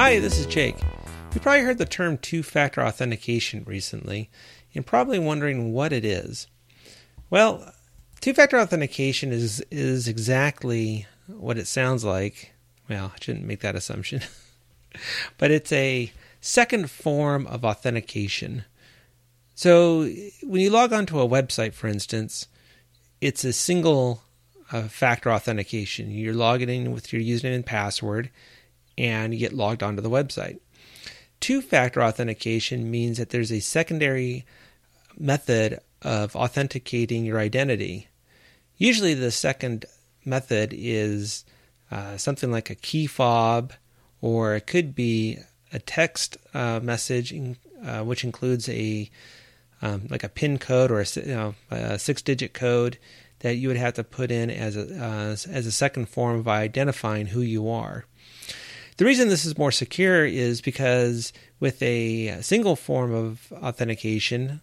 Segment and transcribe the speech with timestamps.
[0.00, 0.76] Hi, this is Jake.
[1.34, 4.30] You probably heard the term two factor authentication recently
[4.72, 6.46] and probably wondering what it is.
[7.30, 7.74] Well,
[8.20, 12.52] two factor authentication is, is exactly what it sounds like.
[12.88, 14.22] Well, I shouldn't make that assumption.
[15.36, 18.66] but it's a second form of authentication.
[19.56, 20.02] So
[20.44, 22.46] when you log onto a website, for instance,
[23.20, 24.22] it's a single
[24.70, 26.12] uh, factor authentication.
[26.12, 28.30] You're logging in with your username and password,
[28.98, 30.58] and you get logged onto the website.
[31.40, 34.44] Two factor authentication means that there's a secondary
[35.16, 38.08] method of authenticating your identity.
[38.76, 39.86] Usually, the second
[40.24, 41.44] method is
[41.90, 43.72] uh, something like a key fob,
[44.20, 45.38] or it could be
[45.72, 47.32] a text uh, message,
[47.84, 49.08] uh, which includes a
[49.80, 52.98] um, like a PIN code or a, you know, a six-digit code
[53.40, 56.48] that you would have to put in as a uh, as a second form of
[56.48, 58.04] identifying who you are.
[58.98, 64.60] The reason this is more secure is because with a single form of authentication,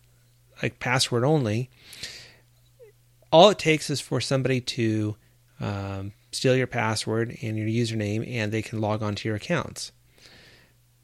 [0.62, 1.70] like password only,
[3.32, 5.16] all it takes is for somebody to
[5.62, 9.94] um, steal your password and your username, and they can log onto your accounts.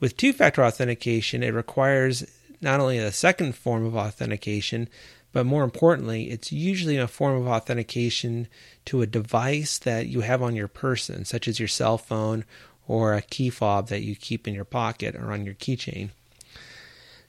[0.02, 2.26] With two factor authentication, it requires
[2.60, 4.90] not only a second form of authentication,
[5.32, 8.50] but more importantly, it's usually a form of authentication
[8.86, 12.44] to a device that you have on your person, such as your cell phone
[12.88, 16.10] or a key fob that you keep in your pocket or on your keychain.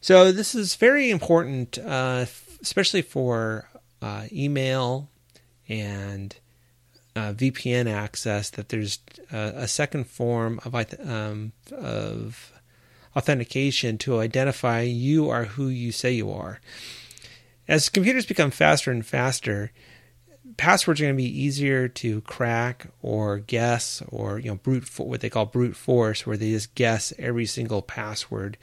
[0.00, 2.27] So, this is very important, uh,
[2.61, 3.69] especially for
[4.00, 5.08] uh, email
[5.69, 6.34] and
[7.14, 8.98] uh, VPN access, that there's
[9.33, 10.75] a, a second form of,
[11.06, 12.53] um, of
[13.14, 16.61] authentication to identify you are who you say you are.
[17.69, 19.70] As computers become faster and faster,
[20.56, 25.20] passwords are going to be easier to crack or guess or you know brute what
[25.20, 28.57] they call brute force where they just guess every single password.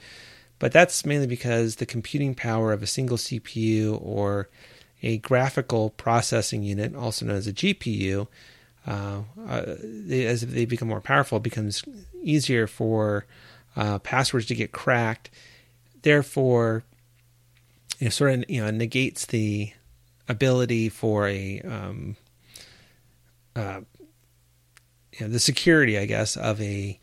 [0.58, 4.48] But that's mainly because the computing power of a single CPU or
[5.02, 8.26] a graphical processing unit also known as a GPU
[8.86, 11.82] uh, uh, they, as they become more powerful it becomes
[12.22, 13.26] easier for
[13.76, 15.30] uh, passwords to get cracked.
[16.02, 16.84] Therefore
[17.98, 19.72] it sort of you know negates the
[20.30, 22.16] ability for a um,
[23.56, 23.80] uh,
[25.12, 26.98] you know, the security, I guess, of a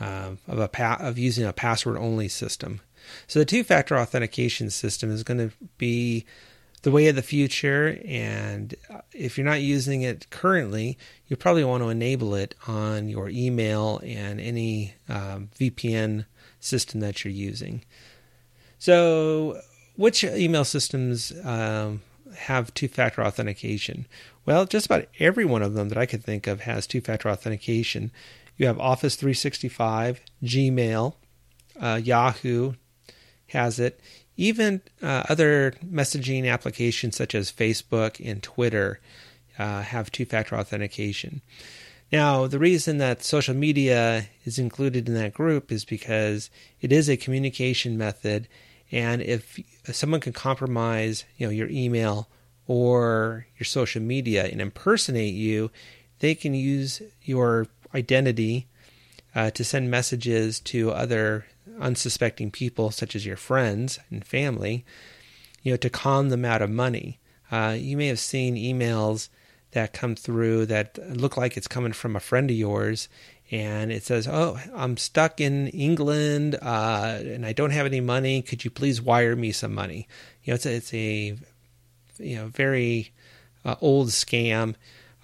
[0.00, 2.80] uh, of a pa- of using a password only system.
[3.26, 6.24] So the two factor authentication system is going to be
[6.82, 8.74] the way of the future, and
[9.12, 10.98] if you're not using it currently,
[11.28, 16.26] you probably want to enable it on your email and any um, VPN
[16.58, 17.84] system that you're using.
[18.80, 19.60] So,
[19.94, 22.02] which email systems um,
[22.34, 24.06] have two factor authentication?
[24.44, 27.28] Well, just about every one of them that I could think of has two factor
[27.28, 28.10] authentication.
[28.56, 31.14] You have Office 365, Gmail,
[31.80, 32.74] uh, Yahoo
[33.48, 34.00] has it.
[34.36, 39.00] Even uh, other messaging applications such as Facebook and Twitter
[39.58, 41.42] uh, have two factor authentication.
[42.10, 46.50] Now, the reason that social media is included in that group is because
[46.80, 48.48] it is a communication method,
[48.92, 52.28] and if someone can compromise, you know, your email
[52.66, 55.70] or your social media and impersonate you,
[56.18, 58.68] they can use your identity
[59.34, 61.46] uh, to send messages to other
[61.80, 64.84] unsuspecting people, such as your friends and family,
[65.62, 67.18] you know, to con them out of money.
[67.50, 69.30] Uh, you may have seen emails
[69.72, 73.08] that come through that look like it's coming from a friend of yours,
[73.50, 78.42] and it says, "Oh, I'm stuck in England uh, and I don't have any money.
[78.42, 80.08] Could you please wire me some money?"
[80.44, 81.36] You know, it's a, it's a
[82.18, 83.12] you know very
[83.64, 84.74] uh, old scam,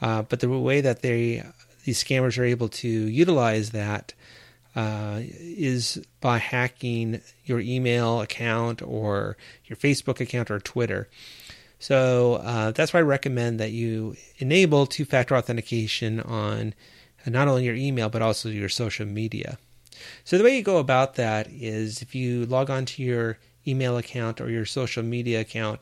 [0.00, 1.42] uh, but the way that they
[1.84, 4.12] these scammers are able to utilize that
[4.76, 11.08] uh, is by hacking your email account or your Facebook account or Twitter.
[11.78, 16.74] So uh, that's why I recommend that you enable two factor authentication on
[17.26, 19.58] not only your email but also your social media.
[20.24, 23.96] So the way you go about that is if you log on to your email
[23.96, 25.80] account or your social media account,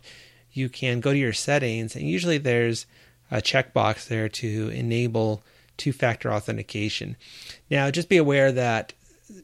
[0.52, 2.86] you can go to your settings, and usually there's
[3.30, 5.42] a checkbox there to enable
[5.76, 7.16] two factor authentication.
[7.70, 8.94] Now, just be aware that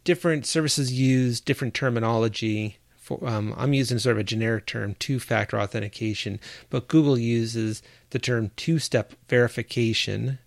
[0.05, 2.79] different services use different terminology.
[3.03, 6.39] For, um, I'm using sort of a generic term, two factor authentication,
[6.71, 10.39] but Google uses the term two step verification.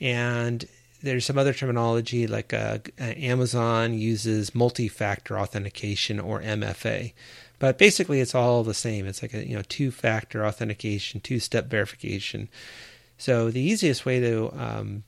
[0.00, 0.64] And
[1.02, 7.12] there's some other terminology like uh, Amazon uses multi factor authentication or MFA.
[7.58, 9.06] But basically, it's all the same.
[9.06, 12.48] It's like a you know two factor authentication, two step verification.
[13.18, 15.04] So the easiest way to um,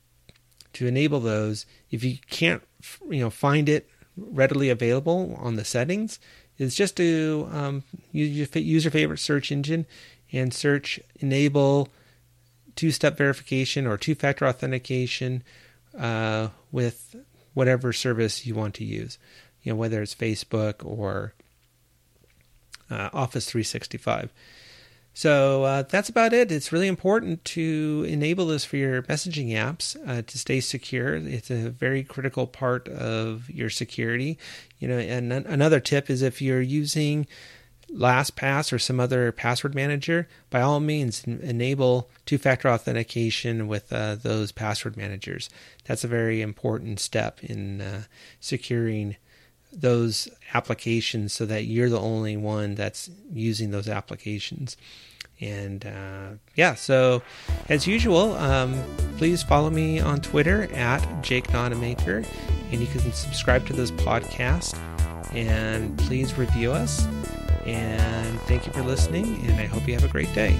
[0.74, 2.62] to enable those, if you can't
[3.08, 3.88] you know find it
[4.18, 6.18] readily available on the settings
[6.58, 7.82] is just to um,
[8.12, 9.86] use, use your favorite search engine
[10.32, 11.88] and search enable
[12.74, 15.42] two step verification or two factor authentication
[15.98, 17.16] uh, with
[17.54, 19.18] whatever service you want to use.
[19.62, 21.32] You know, whether it's Facebook or
[22.90, 24.32] uh, Office 365.
[25.16, 26.52] So uh, that's about it.
[26.52, 31.14] It's really important to enable this for your messaging apps uh, to stay secure.
[31.14, 34.38] It's a very critical part of your security.
[34.78, 37.26] You know, and another tip is if you're using
[37.90, 44.52] LastPass or some other password manager, by all means enable two-factor authentication with uh, those
[44.52, 45.48] password managers.
[45.86, 48.02] That's a very important step in uh,
[48.38, 49.16] securing
[49.72, 54.76] those applications so that you're the only one that's using those applications.
[55.40, 57.22] And uh, yeah, so
[57.68, 58.82] as usual, um,
[59.18, 62.26] please follow me on Twitter at Jake Nonamaker,
[62.70, 64.78] and you can subscribe to this podcast.
[65.32, 67.06] And please review us.
[67.66, 70.56] And thank you for listening, and I hope you have a great day.